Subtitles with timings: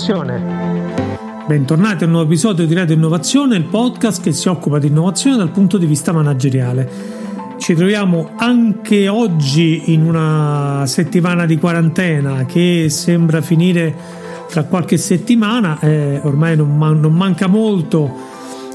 [0.00, 1.44] Innovazione.
[1.46, 5.36] Bentornati a un nuovo episodio di Radio Innovazione, il podcast che si occupa di innovazione
[5.36, 6.88] dal punto di vista manageriale.
[7.58, 13.94] Ci troviamo anche oggi in una settimana di quarantena che sembra finire
[14.48, 18.10] tra qualche settimana, eh, ormai non, man- non manca molto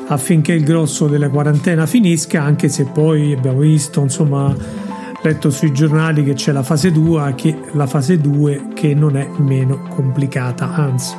[0.08, 4.54] affinché il grosso della quarantena finisca, anche se poi abbiamo visto, insomma,
[5.30, 9.28] letto sui giornali che c'è la fase 2 che, la fase 2 che non è
[9.38, 11.16] meno complicata, anzi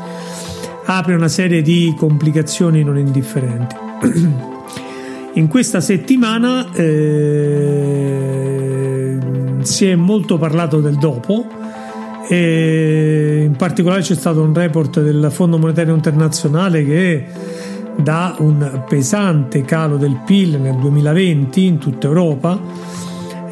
[0.85, 3.75] apre una serie di complicazioni non indifferenti.
[5.35, 7.99] In questa settimana eh,
[9.63, 11.45] si è molto parlato del dopo
[12.29, 17.27] e in particolare c'è stato un report del Fondo Monetario Internazionale che
[17.97, 22.59] dà un pesante calo del PIL nel 2020 in tutta Europa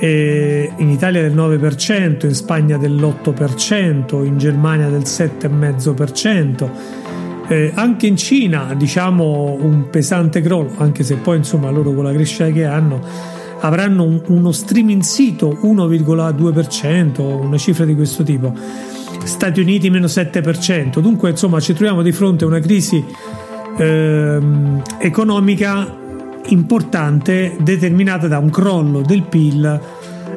[0.00, 6.70] in Italia del 9%, in Spagna dell'8%, in Germania del 7,5%.
[7.46, 12.12] Eh, anche in Cina diciamo un pesante crollo anche se poi insomma loro con la
[12.12, 13.02] crescita che hanno
[13.60, 18.50] avranno un, uno streaming sito 1,2% una cifra di questo tipo
[19.24, 23.04] Stati Uniti meno 7% dunque insomma ci troviamo di fronte a una crisi
[23.76, 24.38] eh,
[24.98, 26.02] economica
[26.46, 29.80] importante determinata da un crollo del PIL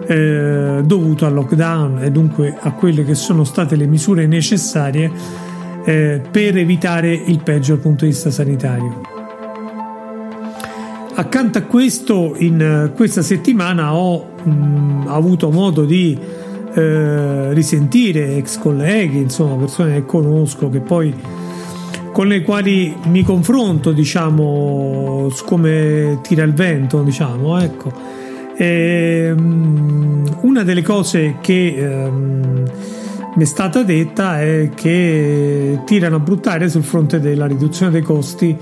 [0.08, 5.12] eh, dovuto al lockdown e dunque a quelle che sono state le misure necessarie
[5.86, 9.02] eh, per evitare il peggio dal punto di vista sanitario.
[11.16, 16.18] Accanto a questo, in questa settimana ho mh, avuto modo di
[16.74, 21.12] eh, risentire ex colleghi, insomma persone che conosco, che poi
[22.18, 27.94] con le quali mi confronto, diciamo, su come tira il vento, diciamo, ecco.
[28.58, 32.64] E, um, una delle cose che um,
[33.36, 38.58] mi è stata detta è che tirano a buttare sul fronte della riduzione dei costi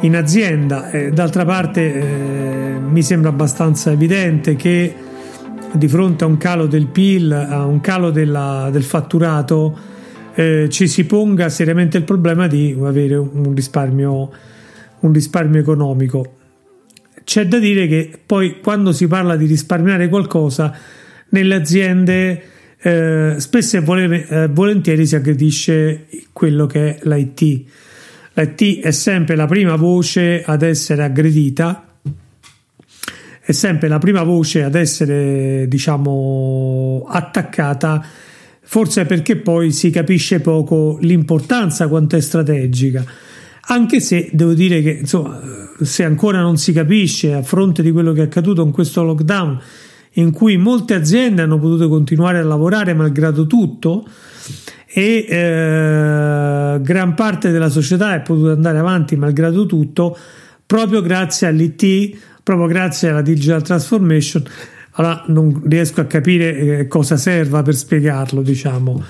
[0.00, 0.90] in azienda.
[0.90, 4.94] E, d'altra parte eh, mi sembra abbastanza evidente che
[5.72, 9.89] di fronte a un calo del PIL, a un calo della, del fatturato,
[10.40, 14.30] eh, ci si ponga seriamente il problema di avere un risparmio,
[15.00, 16.36] un risparmio economico.
[17.24, 20.74] C'è da dire che poi quando si parla di risparmiare qualcosa
[21.28, 22.42] nelle aziende
[22.78, 27.64] eh, spesso e eh, volentieri si aggredisce quello che è l'IT.
[28.32, 31.98] L'IT è sempre la prima voce ad essere aggredita,
[33.42, 38.28] è sempre la prima voce ad essere, diciamo, attaccata
[38.72, 43.04] forse perché poi si capisce poco l'importanza quanto è strategica.
[43.62, 45.40] Anche se devo dire che insomma,
[45.80, 49.60] se ancora non si capisce a fronte di quello che è accaduto in questo lockdown,
[50.12, 54.06] in cui molte aziende hanno potuto continuare a lavorare malgrado tutto
[54.86, 60.16] e eh, gran parte della società è potuta andare avanti malgrado tutto
[60.64, 64.44] proprio grazie all'IT, proprio grazie alla digital transformation
[64.92, 69.02] allora non riesco a capire eh, cosa serva per spiegarlo, diciamo,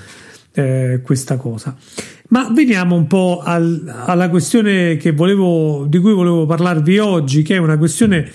[0.53, 1.75] eh, questa cosa.
[2.29, 7.57] Ma veniamo un po' al, alla questione volevo, di cui volevo parlarvi oggi, che è
[7.57, 8.31] una questione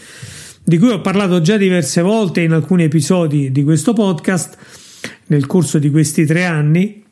[0.62, 4.56] di cui ho parlato già diverse volte in alcuni episodi di questo podcast
[5.26, 7.04] nel corso di questi tre anni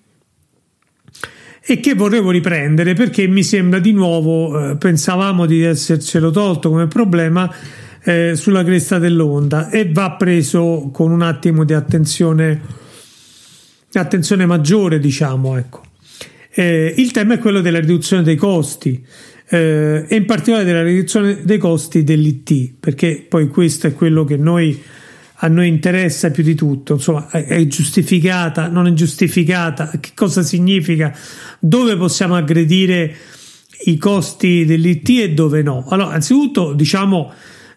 [1.66, 6.88] e che volevo riprendere perché mi sembra di nuovo, eh, pensavamo di essercelo tolto come
[6.88, 7.50] problema,
[8.04, 12.60] eh, sulla cresta dell'onda e va preso con un attimo di attenzione,
[13.92, 15.56] attenzione maggiore, diciamo.
[15.56, 15.82] Ecco.
[16.50, 19.04] Eh, il tema è quello della riduzione dei costi
[19.48, 24.36] eh, e in particolare della riduzione dei costi dell'IT, perché poi questo è quello che
[24.36, 24.80] noi,
[25.36, 26.94] a noi interessa più di tutto.
[26.94, 31.16] Insomma, è, giustificata, non è giustificata, che cosa significa,
[31.58, 33.14] dove possiamo aggredire
[33.86, 35.86] i costi dell'IT e dove no.
[35.88, 37.32] Allora, anzitutto, diciamo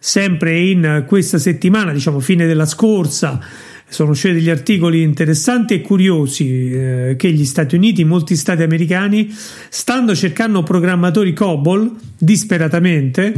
[0.07, 3.41] sempre in questa settimana, diciamo fine della scorsa,
[3.89, 9.29] sono usciti degli articoli interessanti e curiosi eh, che gli Stati Uniti, molti stati americani,
[9.67, 13.33] stanno cercando programmatori COBOL disperatamente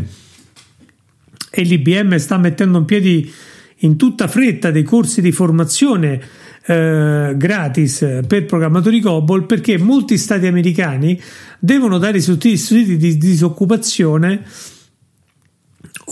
[1.50, 3.34] e l'IBM sta mettendo in piedi
[3.78, 6.22] in tutta fretta dei corsi di formazione
[6.68, 11.20] eh, gratis per programmatori COBOL perché molti stati americani
[11.58, 14.44] devono dare i sussidi di disoccupazione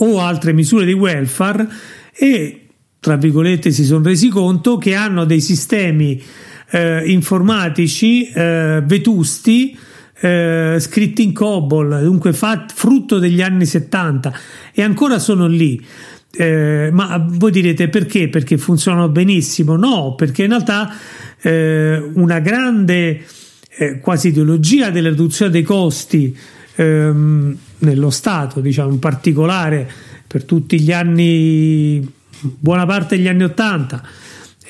[0.00, 1.68] o altre misure di welfare
[2.12, 2.66] e
[3.00, 6.22] tra virgolette si sono resi conto che hanno dei sistemi
[6.70, 9.76] eh, informatici eh, vetusti
[10.20, 14.32] eh, scritti in COBOL, dunque fat, frutto degli anni 70
[14.74, 15.84] e ancora sono lì.
[16.30, 18.28] Eh, ma voi direte perché?
[18.28, 19.76] Perché funzionano benissimo?
[19.76, 20.92] No, perché in realtà
[21.40, 23.24] eh, una grande
[23.76, 26.36] eh, quasi ideologia della riduzione dei costi
[26.74, 29.88] ehm, nello Stato, diciamo in particolare
[30.26, 32.06] per tutti gli anni,
[32.40, 34.02] buona parte degli anni 80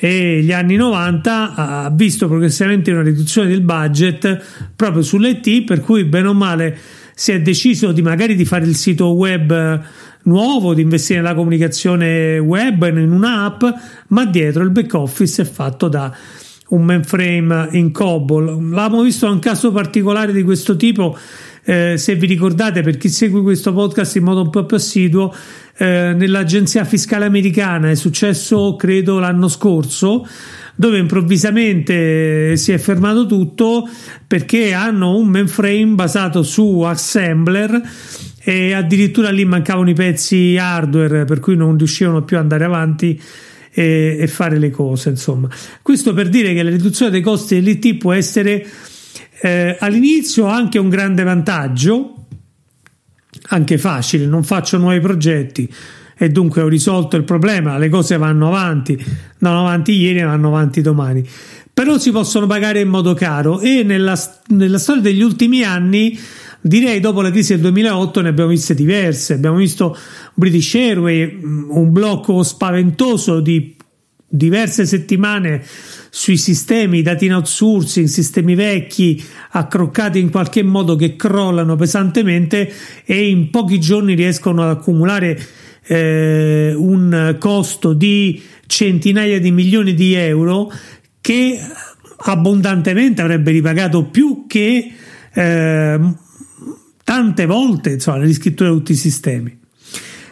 [0.01, 6.05] e gli anni 90 ha visto progressivamente una riduzione del budget proprio sull'IT per cui
[6.05, 6.77] bene o male
[7.13, 9.83] si è deciso di magari di fare il sito web
[10.23, 13.63] nuovo, di investire nella comunicazione web in un'app,
[14.07, 16.15] ma dietro il back office è fatto da
[16.69, 18.69] un mainframe in COBOL.
[18.69, 21.17] L'abbiamo visto un caso particolare di questo tipo.
[21.63, 25.33] Eh, se vi ricordate, per chi segue questo podcast in modo un po' più assiduo,
[25.77, 30.27] eh, nell'agenzia fiscale americana è successo credo l'anno scorso
[30.75, 33.87] dove improvvisamente si è fermato tutto
[34.25, 37.81] perché hanno un mainframe basato su assembler
[38.41, 43.21] e addirittura lì mancavano i pezzi hardware per cui non riuscivano più ad andare avanti
[43.71, 45.49] e, e fare le cose insomma.
[45.81, 48.65] Questo per dire che la riduzione dei costi dell'IT può essere
[49.41, 52.13] eh, all'inizio anche un grande vantaggio
[53.49, 55.71] anche facile non faccio nuovi progetti
[56.21, 59.01] e dunque ho risolto il problema, le cose vanno avanti,
[59.37, 61.25] vanno avanti ieri e vanno avanti domani.
[61.73, 66.19] Però si possono pagare in modo caro e nella, nella storia degli ultimi anni
[66.59, 69.97] direi dopo la crisi del 2008 ne abbiamo viste diverse abbiamo visto
[70.33, 73.77] British Airways un blocco spaventoso di
[74.27, 75.63] diverse settimane
[76.09, 82.71] sui sistemi dati in outsourcing, sistemi vecchi accroccati in qualche modo che crollano pesantemente
[83.05, 85.39] e in pochi giorni riescono ad accumulare
[85.85, 90.71] eh, un costo di centinaia di milioni di euro
[91.21, 91.59] che
[92.17, 94.91] abbondantemente avrebbe ripagato più che
[95.33, 95.99] eh,
[97.03, 99.57] tante volte insomma, la riscrittura di tutti i sistemi.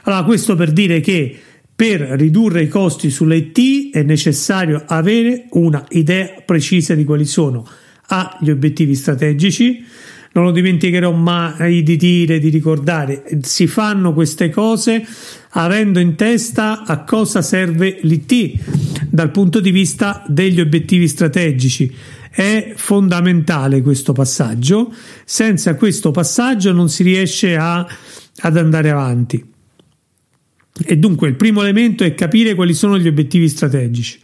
[0.04, 1.40] Allora, questo per dire che
[1.78, 7.70] per ridurre i costi sull'IT è necessario avere una idea precisa di quali sono
[8.08, 9.86] A, gli obiettivi strategici,
[10.32, 15.06] non lo dimenticherò mai di dire, di ricordare, si fanno queste cose
[15.50, 21.94] avendo in testa a cosa serve l'IT dal punto di vista degli obiettivi strategici.
[22.32, 24.92] È fondamentale questo passaggio,
[25.26, 27.88] senza questo passaggio non si riesce a,
[28.40, 29.56] ad andare avanti.
[30.86, 34.20] E dunque il primo elemento è capire quali sono gli obiettivi strategici.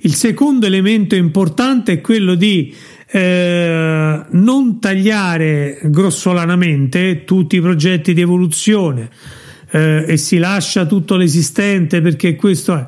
[0.00, 2.74] Il secondo elemento importante è quello di
[3.08, 9.10] eh, non tagliare grossolanamente tutti i progetti di evoluzione
[9.70, 12.84] eh, e si lascia tutto l'esistente perché questo è.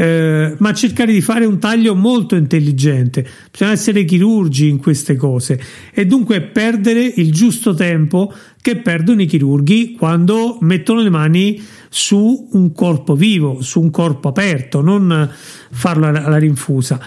[0.00, 3.22] Eh, ma cercare di fare un taglio molto intelligente.
[3.50, 5.60] Bisogna essere chirurgi in queste cose
[5.92, 8.32] e dunque perdere il giusto tempo
[8.62, 14.28] che perdono i chirurghi quando mettono le mani su un corpo vivo, su un corpo
[14.28, 15.30] aperto, non
[15.70, 16.98] farlo alla rinfusa.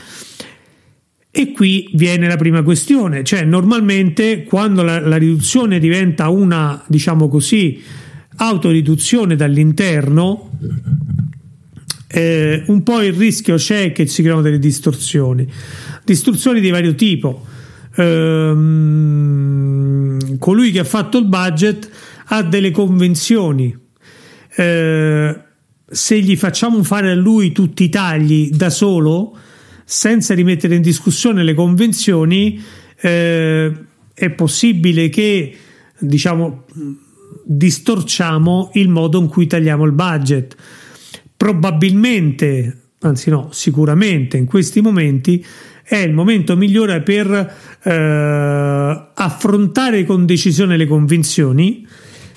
[1.31, 7.27] E qui viene la prima questione, cioè normalmente quando la, la riduzione diventa una, diciamo
[7.27, 7.81] così,
[8.35, 10.51] autoriduzione dall'interno,
[12.15, 15.51] eh, un po' il rischio c'è che si creano delle distorsioni,
[16.03, 17.43] distorsioni di vario tipo.
[17.95, 19.37] Ehm,
[20.37, 21.89] colui che ha fatto il budget
[22.25, 23.75] ha delle convenzioni.
[24.55, 25.41] Eh,
[25.87, 29.35] se gli facciamo fare a lui tutti i tagli da solo,
[29.83, 32.61] senza rimettere in discussione le convenzioni,
[33.01, 33.71] eh,
[34.13, 35.57] è possibile che
[35.97, 36.65] diciamo
[37.43, 40.55] distorciamo il modo in cui tagliamo il budget.
[41.43, 45.45] Probabilmente, anzi no, sicuramente in questi momenti
[45.83, 47.29] è il momento migliore per
[47.83, 47.91] eh,
[49.13, 51.85] affrontare con decisione le convinzioni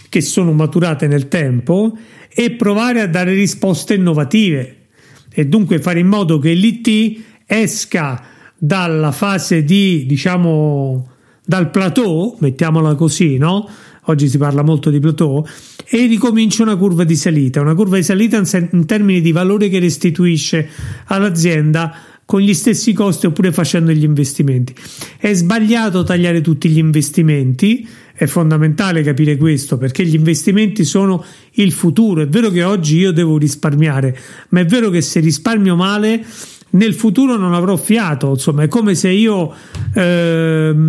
[0.09, 1.97] che sono maturate nel tempo
[2.29, 4.89] e provare a dare risposte innovative
[5.33, 8.25] e dunque fare in modo che l'IT esca
[8.59, 11.11] dalla fase di, diciamo,
[11.45, 13.69] dal plateau, mettiamola così, no?
[14.07, 15.47] Oggi si parla molto di plateau,
[15.89, 19.79] e ricomincia una curva di salita, una curva di salita in termini di valore che
[19.79, 20.69] restituisce
[21.07, 24.75] all'azienda con gli stessi costi oppure facendo gli investimenti.
[25.17, 31.71] È sbagliato tagliare tutti gli investimenti, è fondamentale capire questo perché gli investimenti sono il
[31.71, 32.23] futuro.
[32.23, 36.25] È vero che oggi io devo risparmiare, ma è vero che se risparmio male
[36.71, 39.55] nel futuro non avrò fiato, insomma, è come se io
[39.95, 40.85] ehm,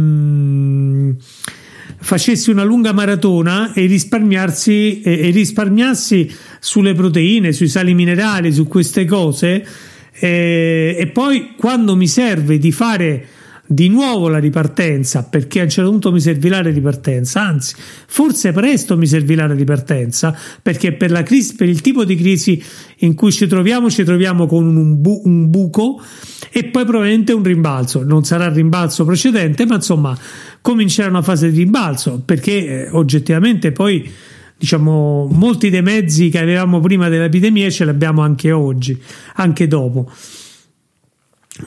[1.99, 8.67] facessi una lunga maratona e, risparmiarsi, e, e risparmiassi sulle proteine, sui sali minerali, su
[8.67, 9.65] queste cose,
[10.11, 13.27] e, e poi quando mi serve di fare
[13.69, 17.75] di nuovo la ripartenza perché a un certo punto mi servirà la ripartenza anzi
[18.07, 22.63] forse presto mi servirà la ripartenza perché per, la crisi, per il tipo di crisi
[22.99, 26.01] in cui ci troviamo ci troviamo con un, bu- un buco
[26.57, 28.03] e poi probabilmente un rimbalzo.
[28.03, 30.17] Non sarà il rimbalzo precedente, ma insomma
[30.59, 34.11] comincerà una fase di rimbalzo perché eh, oggettivamente poi
[34.57, 38.99] diciamo molti dei mezzi che avevamo prima dell'epidemia ce li abbiamo anche oggi,
[39.35, 40.11] anche dopo.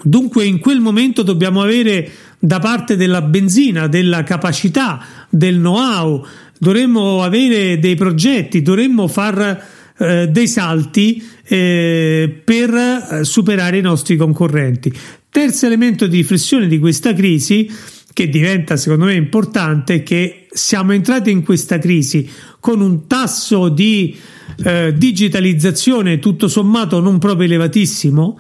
[0.03, 6.27] Dunque in quel momento dobbiamo avere da parte della benzina, della capacità, del know-how,
[6.59, 9.65] dovremmo avere dei progetti, dovremmo far
[10.01, 14.91] eh, dei salti eh, per eh, superare i nostri concorrenti.
[15.29, 17.71] Terzo elemento di riflessione di questa crisi
[18.13, 22.27] che diventa secondo me importante è che siamo entrati in questa crisi
[22.59, 24.17] con un tasso di
[24.65, 28.39] eh, digitalizzazione tutto sommato non proprio elevatissimo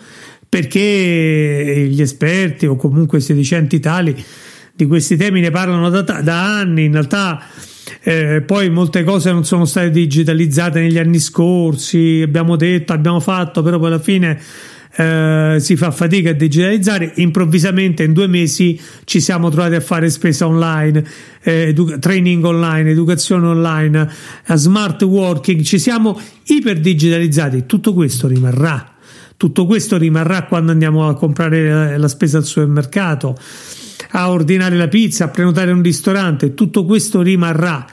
[0.48, 4.16] perché gli esperti o comunque sedicenti tali
[4.74, 7.44] di questi temi ne parlano da, da anni, in realtà
[8.02, 13.62] eh, poi molte cose non sono state digitalizzate negli anni scorsi, abbiamo detto, abbiamo fatto,
[13.62, 14.40] però poi alla fine
[14.96, 20.08] eh, si fa fatica a digitalizzare, improvvisamente in due mesi ci siamo trovati a fare
[20.10, 21.04] spesa online,
[21.42, 24.10] eh, edu- training online, educazione online,
[24.54, 28.89] smart working, ci siamo iper digitalizzati, tutto questo rimarrà
[29.40, 33.34] tutto questo rimarrà quando andiamo a comprare la spesa al supermercato,
[34.10, 37.86] a ordinare la pizza, a prenotare un ristorante, tutto questo rimarrà.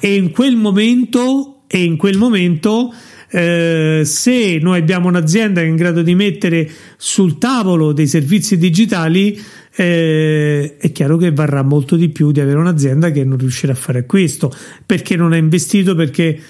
[0.00, 2.92] E in quel momento, e in quel momento
[3.30, 8.58] eh, se noi abbiamo un'azienda che è in grado di mettere sul tavolo dei servizi
[8.58, 9.40] digitali,
[9.76, 13.76] eh, è chiaro che varrà molto di più di avere un'azienda che non riuscirà a
[13.76, 14.52] fare questo
[14.84, 16.40] perché non ha investito, perché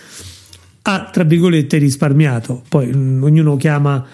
[0.81, 2.63] ha tra virgolette risparmiato.
[2.67, 4.07] Poi mh, mm, ognuno chiama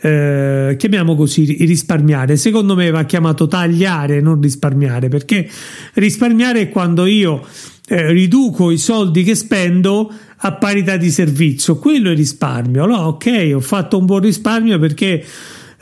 [0.00, 2.36] eh, chiamiamo così risparmiare.
[2.36, 5.48] Secondo me va chiamato tagliare, non risparmiare, perché
[5.94, 7.44] risparmiare è quando io
[7.86, 12.86] eh, riduco i soldi che spendo a parità di servizio, quello è risparmio.
[12.86, 15.24] No, ok, ho fatto un buon risparmio perché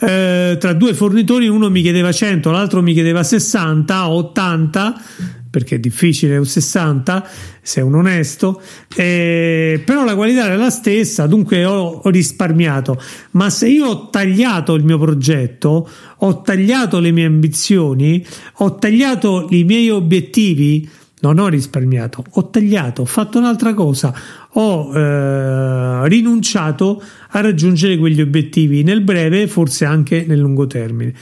[0.00, 5.02] eh, tra due fornitori uno mi chiedeva 100, l'altro mi chiedeva 60 80
[5.50, 7.26] perché è difficile un 60
[7.62, 8.60] se è un onesto
[8.94, 13.00] eh, però la qualità era la stessa dunque ho, ho, risparmiato.
[13.32, 18.24] Ma se io ho tagliato il mio progetto ho tagliato le mie ambizioni
[18.56, 20.88] ho tagliato i miei obiettivi
[21.20, 24.14] non ho risparmiato ho tagliato ho fatto un'altra cosa
[24.52, 31.14] ho eh, rinunciato a raggiungere quegli obiettivi nel breve forse anche nel lungo termine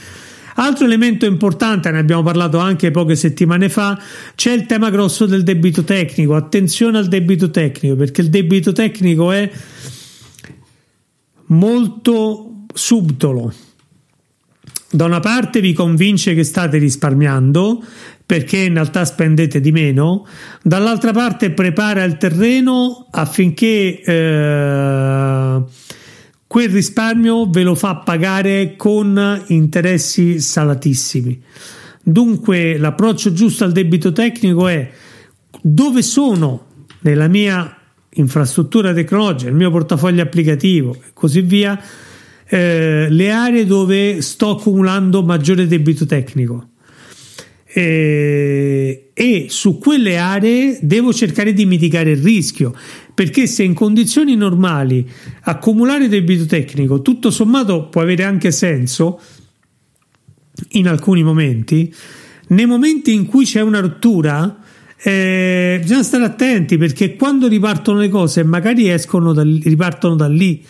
[0.59, 3.99] Altro elemento importante, ne abbiamo parlato anche poche settimane fa,
[4.33, 6.35] c'è il tema grosso del debito tecnico.
[6.35, 9.49] Attenzione al debito tecnico, perché il debito tecnico è
[11.47, 13.53] molto subdolo.
[14.89, 17.83] Da una parte vi convince che state risparmiando
[18.25, 20.27] perché in realtà spendete di meno,
[20.61, 25.63] dall'altra parte prepara il terreno affinché eh,
[26.47, 31.41] quel risparmio ve lo fa pagare con interessi salatissimi.
[32.01, 34.89] Dunque l'approccio giusto al debito tecnico è
[35.61, 36.65] dove sono
[37.01, 37.77] nella mia
[38.11, 41.79] infrastruttura tecnologica, il mio portafoglio applicativo e così via,
[42.47, 46.69] eh, le aree dove sto accumulando maggiore debito tecnico.
[47.65, 52.73] Eh, e su quelle aree devo cercare di mitigare il rischio
[53.17, 55.09] perché se in condizioni normali
[55.45, 59.19] accumulare debito tecnico tutto sommato può avere anche senso
[60.73, 61.91] in alcuni momenti,
[62.49, 64.59] nei momenti in cui c'è una rottura
[65.01, 70.63] eh, bisogna stare attenti perché quando ripartono le cose magari escono da, ripartono da lì.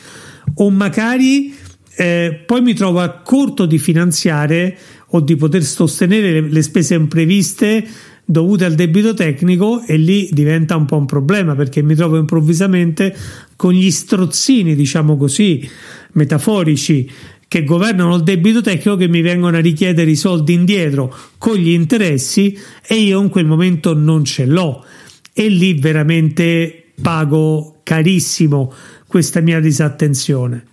[0.53, 1.53] O magari
[1.97, 4.77] eh, poi mi trovo a corto di finanziare
[5.07, 7.85] o di poter sostenere le, le spese impreviste
[8.29, 13.15] dovute al debito tecnico e lì diventa un po' un problema perché mi trovo improvvisamente
[13.55, 15.67] con gli strozzini, diciamo così,
[16.11, 17.09] metaforici
[17.47, 21.69] che governano il debito tecnico che mi vengono a richiedere i soldi indietro con gli
[21.69, 24.83] interessi e io in quel momento non ce l'ho
[25.31, 28.73] e lì veramente pago carissimo
[29.07, 30.65] questa mia disattenzione.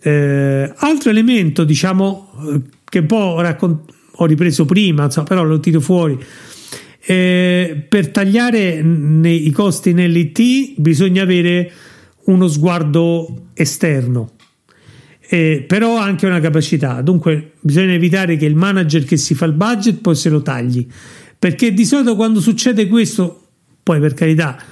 [0.00, 5.60] Eh, altro elemento, diciamo, eh, che un po' raccont- ho ripreso prima, insomma, però lo
[5.60, 6.18] tiro fuori
[7.04, 11.70] eh, per tagliare nei, i costi nell'IT bisogna avere
[12.24, 14.32] uno sguardo esterno,
[15.28, 17.02] eh, però anche una capacità.
[17.02, 20.86] Dunque bisogna evitare che il manager che si fa il budget poi se lo tagli,
[21.38, 23.46] perché di solito quando succede questo,
[23.82, 24.62] poi per carità,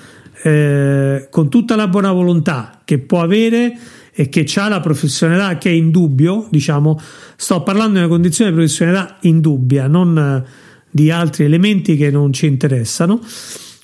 [0.43, 3.77] eh, con tutta la buona volontà che può avere
[4.13, 7.01] e che ha la professionalità che è in dubbio, diciamo,
[7.37, 10.45] sto parlando di una condizione di professionalità indubbia, non
[10.91, 13.21] di altri elementi che non ci interessano.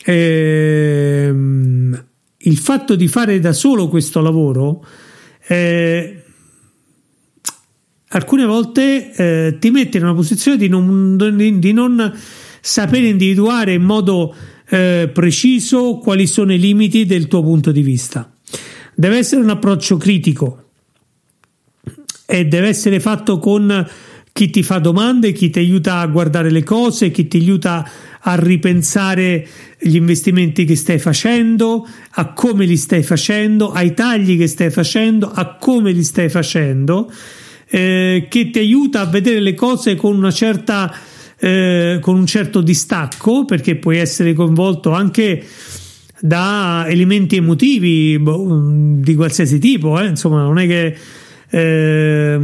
[0.04, 2.04] Ehm,
[2.38, 4.84] il fatto di fare da solo questo lavoro
[5.48, 6.22] eh,
[8.08, 12.14] alcune volte eh, ti mette in una posizione di non, di non
[12.60, 14.34] sapere individuare in modo
[14.68, 18.30] eh, preciso quali sono i limiti del tuo punto di vista.
[18.94, 20.62] Deve essere un approccio critico
[22.26, 23.88] e deve essere fatto con
[24.36, 27.88] chi ti fa domande, chi ti aiuta a guardare le cose, chi ti aiuta
[28.20, 34.46] a ripensare gli investimenti che stai facendo, a come li stai facendo, ai tagli che
[34.46, 37.10] stai facendo, a come li stai facendo,
[37.70, 40.94] eh, che ti aiuta a vedere le cose con una certa
[41.38, 45.42] eh, con un certo distacco perché puoi essere coinvolto anche
[46.20, 50.08] da elementi emotivi boh, di qualsiasi tipo, eh?
[50.08, 50.96] insomma non è che
[51.48, 52.38] eh,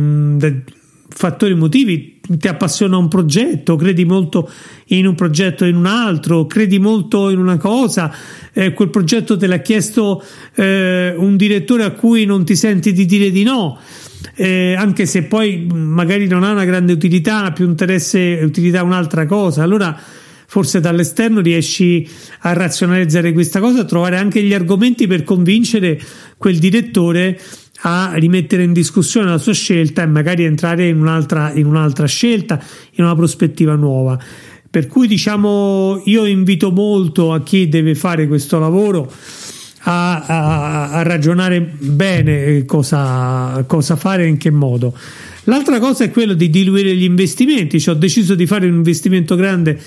[1.14, 4.50] fattori emotivi ti appassiona un progetto, credi molto
[4.86, 8.14] in un progetto o in un altro, credi molto in una cosa,
[8.52, 10.22] eh, quel progetto te l'ha chiesto
[10.54, 13.78] eh, un direttore a cui non ti senti di dire di no
[14.34, 18.82] eh, anche se poi magari non ha una grande utilità, ha più interesse e utilità
[18.82, 19.62] un'altra cosa.
[19.62, 19.98] Allora
[20.46, 22.06] forse dall'esterno riesci
[22.40, 25.98] a razionalizzare questa cosa, a trovare anche gli argomenti per convincere
[26.36, 27.40] quel direttore
[27.84, 32.62] a rimettere in discussione la sua scelta e magari entrare in un'altra, in un'altra scelta,
[32.92, 34.18] in una prospettiva nuova.
[34.70, 39.12] Per cui diciamo io invito molto a chi deve fare questo lavoro
[39.84, 44.96] a, a, a ragionare bene cosa, cosa fare e in che modo.
[45.44, 49.34] L'altra cosa è quello di diluire gli investimenti, cioè ho deciso di fare un investimento
[49.34, 49.78] grande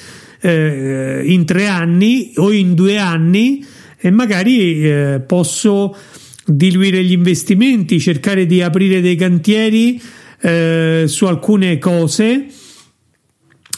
[0.42, 3.66] eh, in tre anni o in due anni
[3.98, 5.96] e magari eh, posso
[6.46, 10.02] diluire gli investimenti, cercare di aprire dei cantieri
[10.42, 12.46] eh, su alcune cose,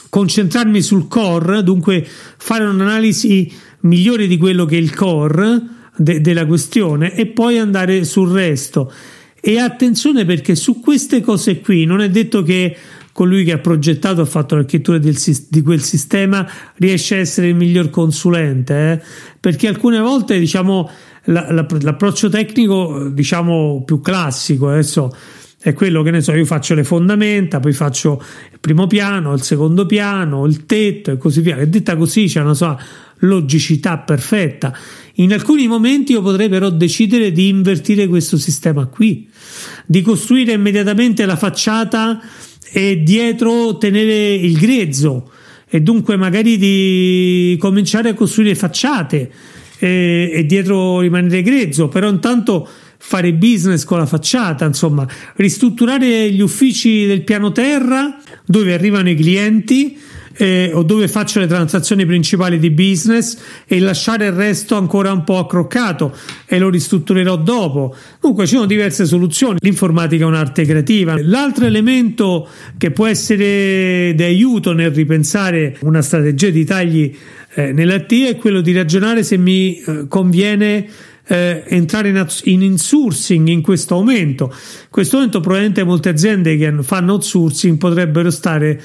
[0.10, 2.06] concentrarmi sul core, dunque
[2.38, 3.52] fare un'analisi
[3.82, 5.62] migliore di quello che è il core
[5.96, 8.92] de- della questione e poi andare sul resto.
[9.40, 12.76] E attenzione perché su queste cose qui non è detto che
[13.18, 15.18] colui che ha progettato, ha fatto l'architettura del,
[15.50, 19.02] di quel sistema, riesce a essere il miglior consulente, eh?
[19.40, 20.88] perché alcune volte diciamo
[21.28, 25.16] la, la, l'approccio tecnico diciamo più classico adesso
[25.60, 29.42] è quello che ne so, io faccio le fondamenta, poi faccio il primo piano, il
[29.42, 31.58] secondo piano, il tetto e così via.
[31.58, 32.78] Che detta così c'è una sua
[33.22, 34.74] logicità perfetta.
[35.16, 39.28] In alcuni momenti io potrei però decidere di invertire questo sistema qui,
[39.86, 42.22] di costruire immediatamente la facciata
[42.72, 45.32] e dietro tenere il grezzo
[45.68, 49.32] e dunque magari di cominciare a costruire facciate
[49.80, 56.42] e, e dietro rimanere grezzo, però intanto fare business con la facciata, insomma, ristrutturare gli
[56.42, 59.98] uffici del piano terra dove arrivano i clienti
[60.38, 65.24] eh, o dove faccio le transazioni principali di business e lasciare il resto ancora un
[65.24, 67.96] po' accroccato e lo ristrutturerò dopo.
[68.20, 69.58] Comunque ci sono diverse soluzioni.
[69.62, 71.16] L'informatica è un'arte creativa.
[71.22, 77.16] L'altro elemento che può essere di aiuto nel ripensare una strategia di tagli
[77.58, 80.88] eh, nell'AT è quello di ragionare se mi eh, conviene
[81.26, 84.46] eh, entrare in, in insourcing in questo momento.
[84.54, 88.80] In questo momento probabilmente molte aziende che fanno outsourcing potrebbero stare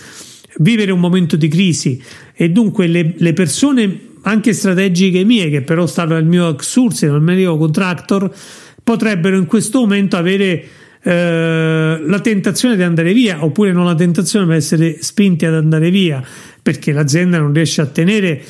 [0.56, 5.86] vivere un momento di crisi e dunque le, le persone anche strategiche mie che però
[5.86, 8.34] stanno nel mio outsourcing, nel mio contractor
[8.82, 10.64] potrebbero in questo momento avere
[11.02, 15.90] eh, la tentazione di andare via oppure non la tentazione ma essere spinti ad andare
[15.90, 16.22] via
[16.62, 18.42] perché l'azienda non riesce a tenere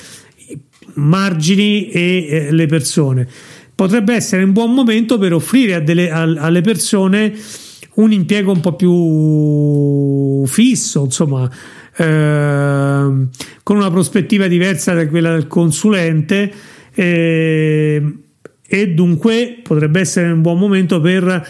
[0.94, 3.26] margini e eh, le persone.
[3.74, 7.34] Potrebbe essere un buon momento per offrire delle, a, alle persone
[7.94, 11.50] un impiego un po' più fisso insomma
[11.96, 13.28] Ehm,
[13.62, 16.50] con una prospettiva diversa da quella del consulente
[16.94, 18.14] eh,
[18.66, 21.46] e dunque potrebbe essere un buon momento per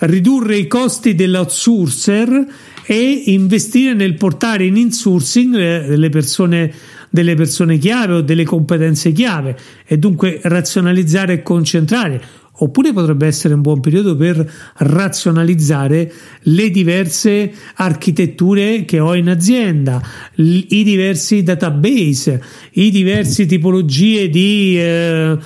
[0.00, 2.46] ridurre i costi dell'outsourcer
[2.84, 6.72] e investire nel portare in insourcing delle persone,
[7.08, 12.20] delle persone chiave o delle competenze chiave e dunque razionalizzare e concentrare.
[12.62, 14.46] Oppure potrebbe essere un buon periodo per
[14.78, 20.02] razionalizzare le diverse architetture che ho in azienda,
[20.34, 25.38] i diversi database, i diversi tipologie di eh,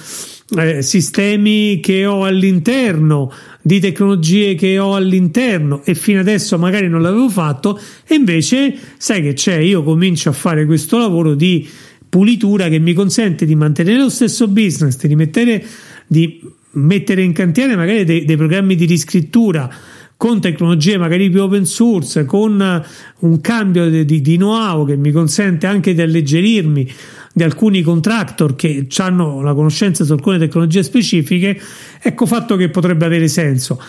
[0.56, 3.32] eh, sistemi che ho all'interno,
[3.66, 9.22] di tecnologie che ho all'interno e fino adesso magari non l'avevo fatto e invece sai
[9.22, 11.66] che c'è, io comincio a fare questo lavoro di
[12.06, 15.64] pulitura che mi consente di mantenere lo stesso business, di mettere
[16.06, 19.72] di mettere in cantiere magari dei, dei programmi di riscrittura
[20.18, 22.84] con tecnologie magari più open source, con
[23.18, 26.92] un cambio di, di, know-how che mi consente anche di alleggerirmi
[27.36, 31.60] di alcuni contractor che hanno la conoscenza su alcune tecnologie specifiche,
[32.00, 33.82] ecco fatto che potrebbe avere senso.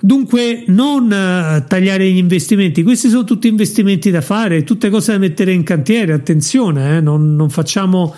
[0.00, 5.18] Dunque, non uh, tagliare gli investimenti, questi sono tutti investimenti da fare, tutte cose da
[5.18, 6.12] mettere in cantiere.
[6.12, 8.12] Attenzione, eh, non, non, facciamo,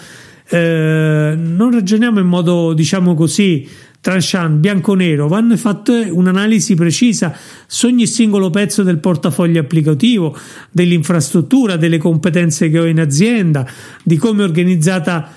[0.48, 3.68] eh, non ragioniamo in modo diciamo così
[4.02, 7.34] tranchant, bianco-nero, vanno fatte un'analisi precisa
[7.68, 10.36] su ogni singolo pezzo del portafoglio applicativo,
[10.70, 13.64] dell'infrastruttura, delle competenze che ho in azienda,
[14.02, 15.32] di come è organizzata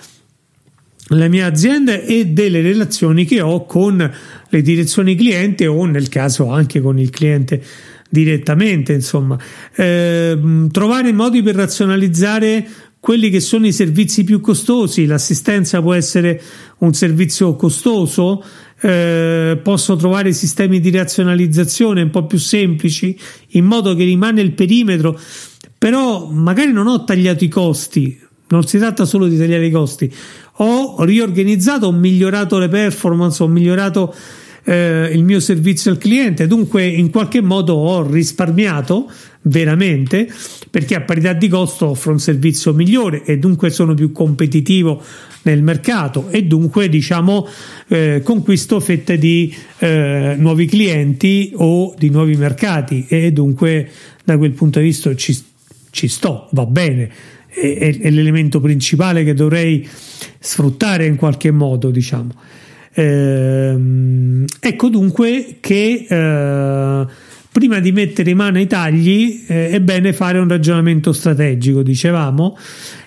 [1.10, 4.12] la mia azienda e delle relazioni che ho con
[4.49, 7.62] le direzioni cliente o nel caso anche con il cliente
[8.10, 9.38] direttamente insomma.
[9.75, 12.67] Eh, trovare modi per razionalizzare
[13.05, 16.41] quelli che sono i servizi più costosi l'assistenza può essere
[16.79, 18.43] un servizio costoso
[18.81, 23.15] eh, posso trovare sistemi di razionalizzazione un po' più semplici
[23.49, 25.19] in modo che rimane il perimetro.
[25.77, 30.11] Però magari non ho tagliato i costi non si tratta solo di tagliare i costi.
[30.57, 34.15] Ho riorganizzato, ho migliorato le performance, ho migliorato
[34.63, 39.09] eh, il mio servizio al cliente, dunque in qualche modo ho risparmiato
[39.43, 40.27] veramente
[40.75, 45.01] perché a parità di costo offro un servizio migliore e dunque sono più competitivo
[45.43, 47.47] nel mercato e dunque diciamo
[47.88, 53.89] eh, conquisto fette di eh, nuovi clienti o di nuovi mercati e dunque
[54.25, 55.41] da quel punto di vista ci,
[55.91, 57.09] ci sto, va bene
[57.47, 59.88] è, è, l'elemento principale che dovrei
[60.39, 62.31] sfruttare in qualche modo, diciamo.
[62.95, 67.05] Ehm, ecco dunque che eh,
[67.55, 72.57] prima di mettere mano ai tagli eh, è bene fare un ragionamento strategico, dicevamo,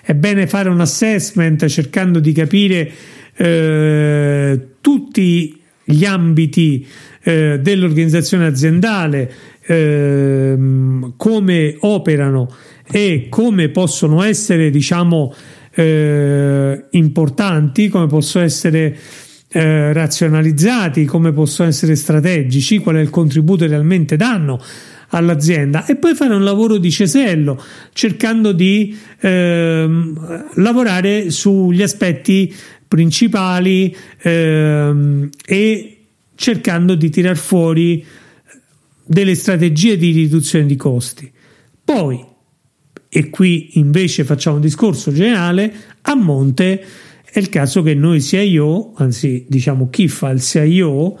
[0.01, 2.91] è bene fare un assessment cercando di capire
[3.35, 6.83] eh, tutti gli ambiti
[7.21, 9.31] eh, dell'organizzazione aziendale,
[9.67, 12.51] ehm, come operano
[12.91, 15.31] e come possono essere, diciamo,
[15.75, 18.97] eh, importanti, come possono essere
[19.51, 24.61] eh, razionalizzati, come possono essere strategici, qual è il contributo che realmente danno
[25.09, 27.59] all'azienda e poi fare un lavoro di cesello
[27.93, 29.89] cercando di eh,
[30.53, 32.53] lavorare sugli aspetti
[32.87, 35.97] principali eh, e
[36.35, 38.05] cercando di tirar fuori
[39.03, 41.31] delle strategie di riduzione di costi.
[41.83, 42.27] Poi
[43.11, 46.83] e qui invece facciamo un discorso generale, a monte
[47.31, 51.17] è il caso che noi CIO, anzi diciamo chi fa il CIO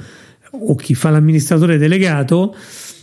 [0.51, 2.55] o chi fa l'amministratore delegato,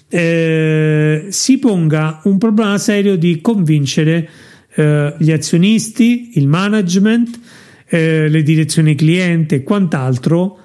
[0.09, 4.29] eh, si ponga un problema serio di convincere
[4.75, 7.41] eh, gli azionisti, il management,
[7.89, 10.59] eh, le direzioni cliente e quant'altro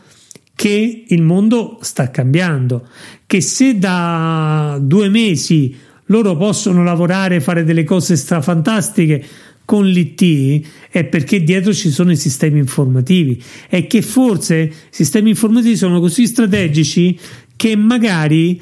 [0.56, 2.88] che il mondo sta cambiando,
[3.25, 5.75] che se da due mesi
[6.06, 9.23] loro possono lavorare e fare delle cose strafantastiche
[9.72, 13.42] con l'IT è perché dietro ci sono i sistemi informativi.
[13.70, 17.18] E che forse i sistemi informativi sono così strategici
[17.56, 18.62] che magari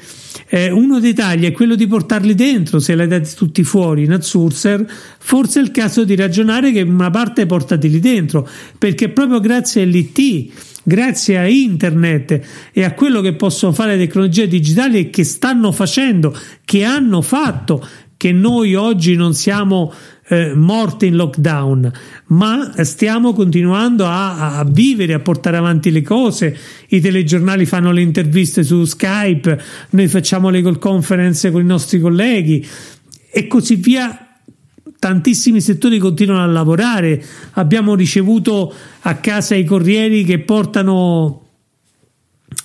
[0.50, 4.04] eh, uno dei tagli è quello di portarli dentro, se li hai dati tutti fuori
[4.04, 4.86] in outsourcer,
[5.18, 10.52] forse è il caso di ragionare che una parte portateli dentro, perché proprio grazie all'IT
[10.82, 12.40] grazie a internet
[12.72, 17.20] e a quello che possono fare le tecnologie digitali e che stanno facendo, che hanno
[17.20, 17.84] fatto,
[18.16, 19.90] che noi oggi non siamo
[20.30, 21.92] eh, morti in lockdown,
[22.26, 26.56] ma stiamo continuando a, a, vivere, a portare avanti le cose.
[26.88, 31.98] I telegiornali fanno le interviste su Skype, noi facciamo le call conference con i nostri
[31.98, 32.64] colleghi
[33.32, 34.26] e così via
[35.00, 37.20] tantissimi settori continuano a lavorare.
[37.54, 41.46] Abbiamo ricevuto a casa i corrieri che portano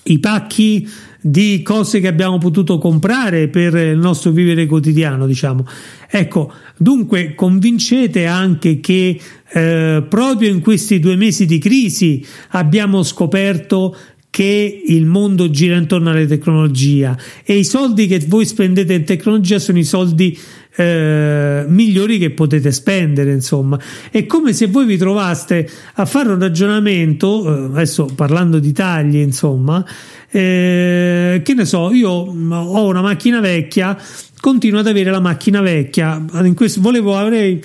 [0.03, 0.87] i pacchi
[1.27, 5.65] di cose che abbiamo potuto comprare per il nostro vivere quotidiano, diciamo.
[6.07, 9.19] Ecco, dunque convincete anche che
[9.51, 13.97] eh, proprio in questi due mesi di crisi abbiamo scoperto
[14.29, 19.57] che il mondo gira intorno alla tecnologia e i soldi che voi spendete in tecnologia
[19.57, 20.37] sono i soldi
[20.75, 23.79] eh, migliori che potete spendere insomma.
[24.09, 29.17] È come se voi vi trovaste a fare un ragionamento eh, adesso parlando di tagli
[29.17, 29.85] insomma
[30.29, 33.97] eh, che ne so io ho una macchina vecchia
[34.39, 36.23] continuo ad avere la macchina vecchia.
[36.43, 37.63] In questo volevo avrei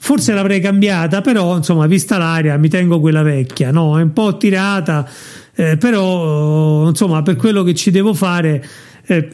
[0.00, 3.98] forse l'avrei cambiata però insomma vista l'aria mi tengo quella vecchia no?
[3.98, 5.08] È un po' tirata
[5.54, 8.64] eh, però insomma per quello che ci devo fare
[9.06, 9.28] eh,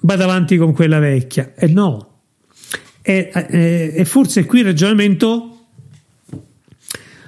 [0.00, 1.52] vado avanti con quella vecchia.
[1.54, 2.09] E no
[3.02, 5.60] e, e, e forse qui il ragionamento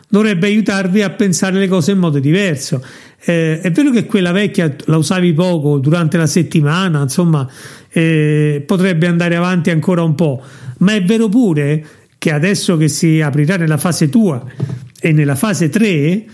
[0.08, 2.84] dovrebbe aiutarvi a pensare le cose in modo diverso.
[3.24, 7.48] Eh, è vero che quella vecchia la usavi poco durante la settimana, insomma,
[7.88, 10.42] eh, potrebbe andare avanti ancora un po',
[10.78, 11.86] ma è vero pure
[12.18, 14.44] che adesso che si aprirà nella fase tua
[15.00, 16.26] e nella fase 3,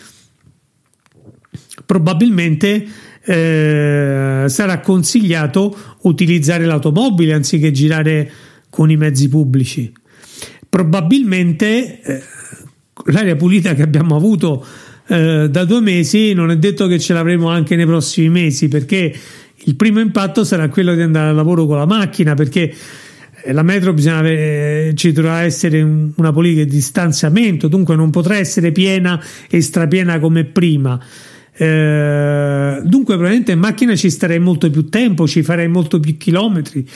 [1.87, 2.85] probabilmente
[3.24, 8.31] eh, sarà consigliato utilizzare l'automobile anziché girare
[8.78, 9.92] con i mezzi pubblici.
[10.68, 12.22] Probabilmente eh,
[13.06, 14.64] l'aria pulita che abbiamo avuto
[15.08, 19.12] eh, da due mesi non è detto che ce l'avremo anche nei prossimi mesi perché
[19.56, 22.72] il primo impatto sarà quello di andare al lavoro con la macchina perché
[23.42, 25.82] eh, la metro avere, ci dovrà essere
[26.14, 31.04] una politica di distanziamento, dunque non potrà essere piena e strapiena come prima.
[31.60, 36.86] Eh, dunque, probabilmente in macchina ci starei molto più tempo, ci farei molto più chilometri.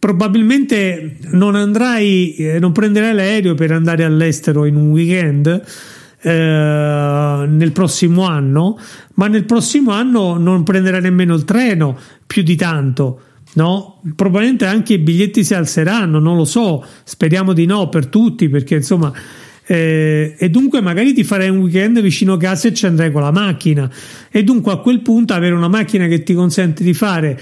[0.00, 5.62] Probabilmente non andrai, eh, non prenderai l'aereo per andare all'estero in un weekend.
[6.22, 6.28] Eh,
[7.48, 8.78] nel prossimo anno,
[9.14, 13.20] ma nel prossimo anno non prenderai nemmeno il treno più di tanto
[13.54, 14.00] no?
[14.14, 18.76] Probabilmente anche i biglietti si alzeranno, non lo so, speriamo di no per tutti, perché
[18.76, 19.12] insomma.
[19.66, 23.22] Eh, e dunque magari ti farei un weekend vicino a casa e ci andrai con
[23.22, 23.88] la macchina
[24.28, 27.40] e dunque a quel punto avere una macchina che ti consente di fare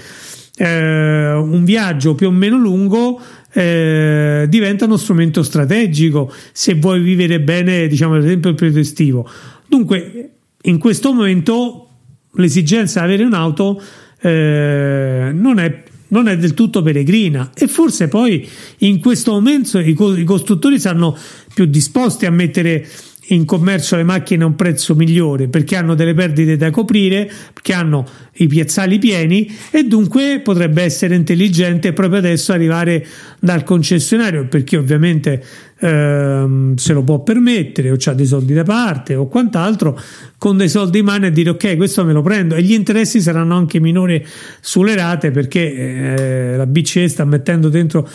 [0.59, 3.19] eh, un viaggio più o meno lungo
[3.53, 9.29] eh, diventa uno strumento strategico se vuoi vivere bene diciamo ad esempio il periodo estivo.
[9.67, 10.29] Dunque
[10.61, 11.87] in questo momento
[12.33, 13.81] l'esigenza di avere un'auto
[14.21, 17.51] eh, non è non è del tutto peregrina.
[17.55, 18.47] E forse poi
[18.79, 21.15] in questo momento i, i costruttori saranno
[21.53, 22.87] più disposti a mettere
[23.29, 27.73] in commercio le macchine a un prezzo migliore perché hanno delle perdite da coprire, perché
[27.73, 33.05] hanno i piazzali pieni e dunque potrebbe essere intelligente proprio adesso arrivare
[33.39, 35.43] dal concessionario perché ovviamente
[35.79, 39.99] ehm, se lo può permettere o ha dei soldi da parte o quant'altro
[40.37, 43.19] con dei soldi in mano e dire ok questo me lo prendo e gli interessi
[43.21, 44.25] saranno anche minori
[44.61, 48.07] sulle rate perché eh, la BCE sta mettendo dentro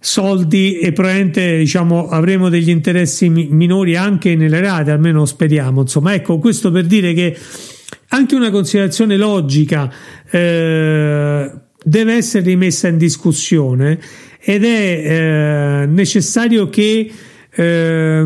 [0.00, 5.82] soldi e probabilmente diciamo avremo degli interessi minori anche nelle rate almeno speriamo.
[5.82, 7.36] Insomma ecco questo per dire che
[8.08, 9.92] anche una considerazione logica
[10.30, 13.98] eh, deve essere rimessa in discussione
[14.40, 17.10] ed è eh, necessario che
[17.50, 18.24] eh,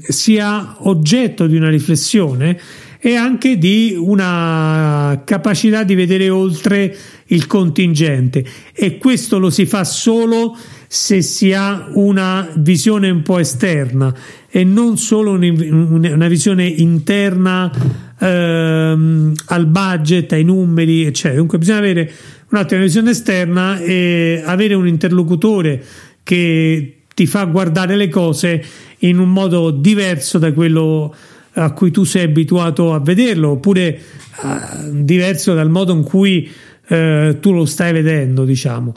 [0.00, 2.58] sia oggetto di una riflessione
[3.00, 8.42] e anche di una capacità di vedere oltre il contingente.
[8.72, 14.14] E questo lo si fa solo se si ha una visione un po' esterna
[14.48, 17.70] e non solo una visione interna
[18.18, 21.38] ehm, al budget, ai numeri, eccetera.
[21.38, 22.12] Dunque bisogna avere
[22.50, 25.82] un'altra visione esterna e avere un interlocutore
[26.22, 28.64] che ti fa guardare le cose
[28.98, 31.14] in un modo diverso da quello
[31.56, 34.00] a cui tu sei abituato a vederlo, oppure
[34.42, 36.50] uh, diverso dal modo in cui
[36.88, 38.94] uh, tu lo stai vedendo, diciamo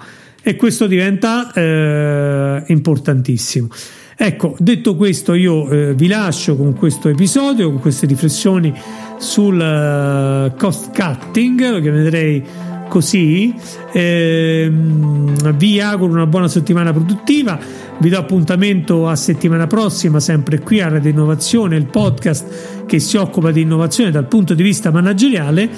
[0.48, 3.68] e questo diventa eh, importantissimo.
[4.16, 8.74] Ecco, detto questo, io eh, vi lascio con questo episodio, con queste riflessioni
[9.18, 12.42] sul uh, cost cutting, lo chiamerei
[12.88, 13.54] così.
[13.92, 17.60] Eh, vi auguro una buona settimana produttiva.
[17.98, 23.18] Vi do appuntamento a settimana prossima, sempre qui a Radio Innovazione, il podcast che si
[23.18, 25.70] occupa di innovazione dal punto di vista manageriale.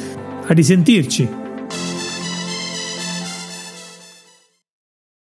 [0.45, 1.48] A risentirci.